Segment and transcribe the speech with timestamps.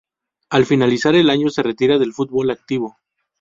[0.49, 2.97] Al finalizar el año se retira del fútbol activo.